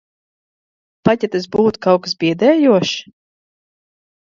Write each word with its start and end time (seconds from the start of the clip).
Pat 1.09 1.25
ja 1.25 1.29
tas 1.35 1.45
būtu 1.57 1.83
kaut 1.87 2.03
kas 2.09 2.19
biedējošs? 2.25 2.97